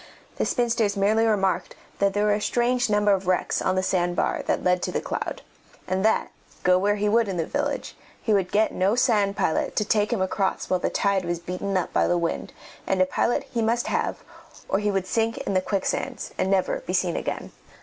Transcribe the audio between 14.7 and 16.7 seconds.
he would sink in the quicksands and